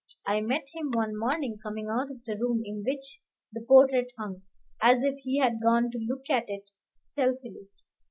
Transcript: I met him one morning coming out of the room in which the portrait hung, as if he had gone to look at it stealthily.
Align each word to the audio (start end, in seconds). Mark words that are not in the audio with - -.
I 0.25 0.41
met 0.41 0.63
him 0.73 0.89
one 0.93 1.15
morning 1.15 1.59
coming 1.61 1.87
out 1.87 2.09
of 2.09 2.25
the 2.25 2.35
room 2.35 2.63
in 2.65 2.83
which 2.83 3.19
the 3.51 3.61
portrait 3.61 4.11
hung, 4.17 4.41
as 4.81 5.03
if 5.03 5.19
he 5.19 5.37
had 5.37 5.61
gone 5.61 5.91
to 5.91 5.99
look 5.99 6.27
at 6.27 6.49
it 6.49 6.63
stealthily. 6.91 7.67